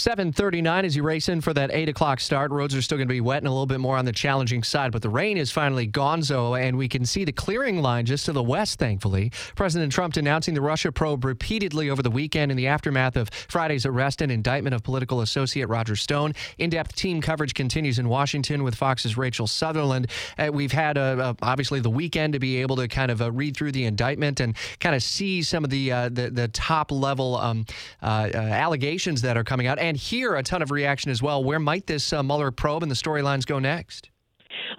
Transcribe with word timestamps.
739 0.00 0.84
as 0.86 0.96
you 0.96 1.02
race 1.02 1.28
in 1.28 1.42
for 1.42 1.52
that 1.52 1.70
8 1.70 1.90
o'clock 1.90 2.20
start. 2.20 2.50
Roads 2.50 2.74
are 2.74 2.80
still 2.80 2.96
going 2.96 3.06
to 3.06 3.12
be 3.12 3.20
wet 3.20 3.38
and 3.38 3.46
a 3.46 3.50
little 3.50 3.66
bit 3.66 3.80
more 3.80 3.98
on 3.98 4.06
the 4.06 4.12
challenging 4.12 4.62
side, 4.62 4.92
but 4.92 5.02
the 5.02 5.10
rain 5.10 5.36
is 5.36 5.50
finally 5.50 5.86
gonzo, 5.86 6.58
and 6.58 6.78
we 6.78 6.88
can 6.88 7.04
see 7.04 7.24
the 7.24 7.32
clearing 7.32 7.82
line 7.82 8.06
just 8.06 8.24
to 8.24 8.32
the 8.32 8.42
west, 8.42 8.78
thankfully. 8.78 9.30
President 9.56 9.92
Trump 9.92 10.14
denouncing 10.14 10.54
the 10.54 10.60
Russia 10.62 10.90
probe 10.90 11.24
repeatedly 11.24 11.90
over 11.90 12.02
the 12.02 12.10
weekend 12.10 12.50
in 12.50 12.56
the 12.56 12.66
aftermath 12.66 13.16
of 13.16 13.28
Friday's 13.28 13.84
arrest 13.84 14.22
and 14.22 14.32
indictment 14.32 14.74
of 14.74 14.82
political 14.82 15.20
associate 15.20 15.68
Roger 15.68 15.96
Stone. 15.96 16.32
In 16.56 16.70
depth 16.70 16.96
team 16.96 17.20
coverage 17.20 17.52
continues 17.52 17.98
in 17.98 18.08
Washington 18.08 18.62
with 18.62 18.74
Fox's 18.74 19.18
Rachel 19.18 19.46
Sutherland. 19.46 20.06
Uh, 20.38 20.50
we've 20.50 20.72
had, 20.72 20.96
uh, 20.96 21.00
uh, 21.00 21.34
obviously, 21.42 21.78
the 21.78 21.90
weekend 21.90 22.32
to 22.32 22.38
be 22.38 22.62
able 22.62 22.76
to 22.76 22.88
kind 22.88 23.10
of 23.10 23.20
uh, 23.20 23.30
read 23.30 23.54
through 23.54 23.72
the 23.72 23.84
indictment 23.84 24.40
and 24.40 24.56
kind 24.78 24.94
of 24.94 25.02
see 25.02 25.42
some 25.42 25.62
of 25.62 25.68
the, 25.68 25.92
uh, 25.92 26.08
the, 26.08 26.30
the, 26.30 26.48
top 26.48 26.90
level 26.90 27.36
um, 27.36 27.64
uh, 28.02 28.28
allegations 28.34 29.22
that 29.22 29.36
are 29.36 29.44
coming 29.44 29.66
out. 29.66 29.78
And 29.78 29.89
and 29.90 29.98
hear 29.98 30.36
a 30.36 30.42
ton 30.42 30.62
of 30.62 30.70
reaction 30.70 31.10
as 31.10 31.20
well. 31.20 31.42
Where 31.42 31.58
might 31.58 31.88
this 31.88 32.12
uh, 32.12 32.22
Mueller 32.22 32.52
probe 32.52 32.84
and 32.84 32.90
the 32.90 32.96
storylines 32.96 33.44
go 33.44 33.58
next? 33.58 34.09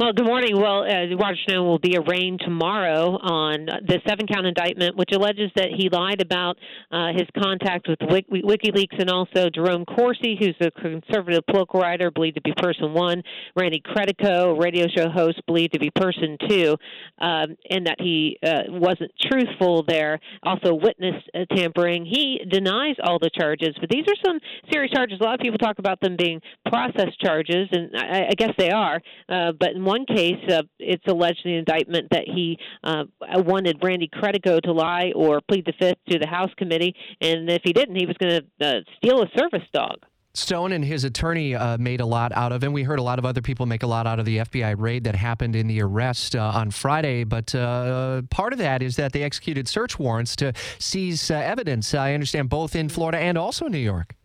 Well, 0.01 0.13
good 0.13 0.25
morning. 0.25 0.59
Well, 0.59 0.81
uh, 0.81 1.15
Roger 1.15 1.37
Stone 1.47 1.67
will 1.67 1.77
be 1.77 1.95
arraigned 1.95 2.39
tomorrow 2.43 3.19
on 3.21 3.67
the 3.67 3.99
seven 4.07 4.25
count 4.25 4.47
indictment, 4.47 4.97
which 4.97 5.11
alleges 5.13 5.51
that 5.55 5.67
he 5.77 5.89
lied 5.89 6.23
about 6.23 6.57
uh, 6.89 7.09
his 7.13 7.27
contact 7.37 7.87
with 7.87 7.99
Wiki- 8.09 8.41
WikiLeaks 8.41 8.99
and 8.99 9.11
also 9.11 9.51
Jerome 9.53 9.85
Corsi, 9.85 10.35
who's 10.39 10.55
a 10.59 10.71
conservative 10.71 11.45
political 11.45 11.81
writer, 11.81 12.09
believed 12.09 12.37
to 12.37 12.41
be 12.41 12.51
person 12.57 12.95
one, 12.95 13.21
Randy 13.55 13.79
Credico, 13.79 14.59
radio 14.59 14.87
show 14.87 15.07
host, 15.07 15.39
believed 15.45 15.73
to 15.73 15.79
be 15.79 15.91
person 15.91 16.35
two, 16.49 16.75
um, 17.19 17.55
and 17.69 17.85
that 17.85 17.97
he 17.99 18.39
uh, 18.43 18.63
wasn't 18.69 19.11
truthful 19.21 19.85
there. 19.87 20.19
Also, 20.41 20.73
witness 20.73 21.21
tampering. 21.55 22.07
He 22.07 22.41
denies 22.49 22.95
all 23.03 23.19
the 23.19 23.29
charges, 23.39 23.75
but 23.79 23.91
these 23.91 24.05
are 24.07 24.17
some 24.25 24.39
serious 24.73 24.91
charges. 24.91 25.19
A 25.21 25.23
lot 25.23 25.35
of 25.35 25.41
people 25.41 25.59
talk 25.59 25.77
about 25.77 26.01
them 26.01 26.15
being 26.17 26.41
process 26.65 27.13
charges, 27.23 27.67
and 27.71 27.91
I, 27.95 28.29
I 28.31 28.33
guess 28.35 28.53
they 28.57 28.71
are. 28.71 28.99
Uh, 29.29 29.51
but 29.59 29.69
in 29.75 29.90
one 29.91 30.05
case, 30.05 30.39
uh, 30.49 30.63
it's 30.79 31.03
alleged 31.07 31.41
in 31.43 31.51
the 31.51 31.57
indictment 31.57 32.07
that 32.11 32.23
he 32.25 32.57
uh, 32.83 33.03
wanted 33.35 33.77
Randy 33.83 34.07
Credico 34.07 34.61
to 34.61 34.71
lie 34.71 35.11
or 35.15 35.41
plead 35.41 35.65
the 35.65 35.73
fifth 35.79 35.97
to 36.09 36.17
the 36.17 36.27
House 36.27 36.51
committee, 36.57 36.95
and 37.19 37.49
if 37.49 37.61
he 37.63 37.73
didn't, 37.73 37.95
he 37.95 38.05
was 38.05 38.15
going 38.17 38.41
to 38.59 38.65
uh, 38.65 38.79
steal 38.97 39.21
a 39.21 39.27
service 39.37 39.67
dog. 39.73 39.97
Stone 40.33 40.71
and 40.71 40.85
his 40.85 41.03
attorney 41.03 41.55
uh, 41.55 41.77
made 41.77 41.99
a 41.99 42.05
lot 42.05 42.31
out 42.31 42.53
of, 42.53 42.63
and 42.63 42.73
we 42.73 42.83
heard 42.83 42.99
a 42.99 43.03
lot 43.03 43.19
of 43.19 43.25
other 43.25 43.41
people 43.41 43.65
make 43.65 43.83
a 43.83 43.87
lot 43.87 44.07
out 44.07 44.17
of 44.17 44.23
the 44.23 44.37
FBI 44.37 44.75
raid 44.79 45.03
that 45.03 45.15
happened 45.15 45.57
in 45.57 45.67
the 45.67 45.81
arrest 45.81 46.37
uh, 46.37 46.53
on 46.55 46.71
Friday. 46.71 47.25
But 47.25 47.53
uh, 47.53 48.21
part 48.29 48.53
of 48.53 48.59
that 48.59 48.81
is 48.81 48.95
that 48.95 49.11
they 49.11 49.23
executed 49.23 49.67
search 49.67 49.99
warrants 49.99 50.37
to 50.37 50.53
seize 50.79 51.29
uh, 51.29 51.35
evidence. 51.35 51.93
I 51.93 52.13
understand 52.13 52.49
both 52.49 52.77
in 52.77 52.87
Florida 52.87 53.17
and 53.17 53.37
also 53.37 53.67
New 53.67 53.77
York. 53.77 54.15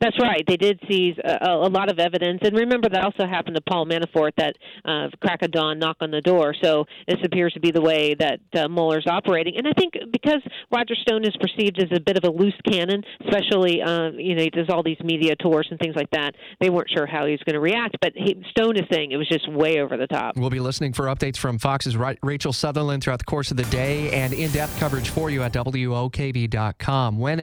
That's 0.00 0.18
right. 0.20 0.42
They 0.46 0.56
did 0.56 0.80
seize 0.88 1.16
a, 1.22 1.46
a 1.46 1.68
lot 1.68 1.90
of 1.90 1.98
evidence, 1.98 2.40
and 2.42 2.56
remember 2.56 2.88
that 2.88 3.04
also 3.04 3.26
happened 3.26 3.56
to 3.56 3.62
Paul 3.62 3.86
Manafort. 3.86 4.32
That 4.36 4.56
uh, 4.84 5.08
crack 5.20 5.42
of 5.42 5.50
dawn, 5.50 5.78
knock 5.78 5.96
on 6.00 6.10
the 6.10 6.20
door. 6.20 6.54
So 6.62 6.84
this 7.08 7.18
appears 7.24 7.52
to 7.54 7.60
be 7.60 7.70
the 7.70 7.80
way 7.80 8.14
that 8.14 8.40
uh, 8.54 8.68
Mueller's 8.68 9.06
operating, 9.06 9.56
and 9.56 9.66
I 9.66 9.72
think 9.72 9.94
because 10.12 10.42
Roger 10.72 10.94
Stone 11.02 11.24
is 11.24 11.36
perceived 11.40 11.78
as 11.78 11.96
a 11.96 12.00
bit 12.00 12.16
of 12.16 12.24
a 12.24 12.30
loose 12.30 12.54
cannon, 12.68 13.02
especially 13.24 13.82
uh, 13.82 14.10
you 14.16 14.34
know 14.34 14.42
he 14.42 14.50
does 14.50 14.66
all 14.68 14.82
these 14.82 15.00
media 15.02 15.34
tours 15.36 15.68
and 15.70 15.78
things 15.78 15.94
like 15.96 16.10
that. 16.10 16.34
They 16.60 16.70
weren't 16.70 16.90
sure 16.90 17.06
how 17.06 17.26
he 17.26 17.32
was 17.32 17.40
going 17.44 17.54
to 17.54 17.60
react, 17.60 17.96
but 18.00 18.12
he, 18.14 18.42
Stone 18.50 18.76
is 18.76 18.84
saying 18.92 19.12
it 19.12 19.16
was 19.16 19.28
just 19.28 19.50
way 19.50 19.80
over 19.80 19.96
the 19.96 20.06
top. 20.06 20.36
We'll 20.36 20.50
be 20.50 20.60
listening 20.60 20.92
for 20.92 21.06
updates 21.06 21.36
from 21.36 21.58
Fox's 21.58 21.96
Rachel 21.96 22.52
Sutherland 22.52 23.02
throughout 23.02 23.18
the 23.18 23.24
course 23.24 23.50
of 23.50 23.56
the 23.56 23.64
day, 23.64 24.10
and 24.12 24.32
in-depth 24.32 24.78
coverage 24.78 25.08
for 25.10 25.30
you 25.30 25.42
at 25.42 25.52
WOKV.com. 25.52 27.18
When 27.18 27.42